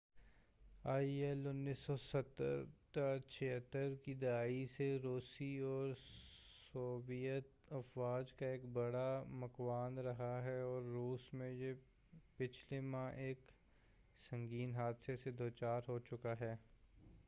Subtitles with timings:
[0.83, 5.93] آئی ایل-76 1970 کی دہائی سے روسی اور
[6.71, 9.05] سوویت افواج کا ایک بڑا
[9.43, 11.73] مُکوِّن رہا ہے اور روس میں یہ
[12.37, 13.51] پچھلے ماہ ایک
[14.21, 16.55] سنگین حادثہ سے دوچار ہو چکا ہے